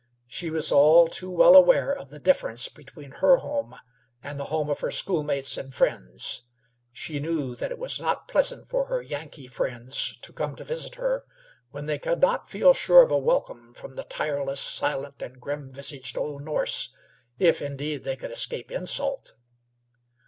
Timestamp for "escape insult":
18.31-19.35